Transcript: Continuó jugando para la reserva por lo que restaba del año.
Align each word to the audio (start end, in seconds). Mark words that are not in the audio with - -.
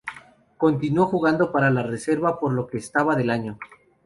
Continuó 0.57 1.05
jugando 1.05 1.51
para 1.51 1.69
la 1.69 1.83
reserva 1.83 2.39
por 2.39 2.53
lo 2.53 2.65
que 2.65 2.77
restaba 2.79 3.15
del 3.15 3.29
año. 3.29 3.59